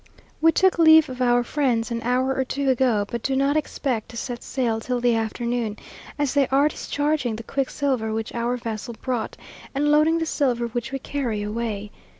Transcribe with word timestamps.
We 0.41 0.51
took 0.51 0.79
leave 0.79 1.09
of 1.09 1.21
our 1.21 1.43
friends 1.43 1.91
an 1.91 2.01
hour 2.01 2.33
or 2.33 2.43
two 2.43 2.71
ago, 2.71 3.05
but 3.07 3.21
do 3.21 3.35
not 3.35 3.55
expect 3.55 4.09
to 4.09 4.17
set 4.17 4.41
sail 4.41 4.79
till 4.79 4.99
the 4.99 5.13
afternoon, 5.15 5.77
as 6.17 6.33
they 6.33 6.47
are 6.47 6.67
discharging 6.69 7.35
the 7.35 7.43
quicksilver 7.43 8.11
which 8.11 8.33
our 8.33 8.57
vessel 8.57 8.95
brought, 8.99 9.37
and 9.75 9.91
loading 9.91 10.17
the 10.17 10.25
silver 10.25 10.65
which 10.65 10.91
we 10.91 10.97
carry 10.97 11.43
away. 11.43 11.91